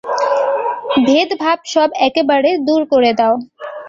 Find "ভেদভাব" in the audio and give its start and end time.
1.05-1.59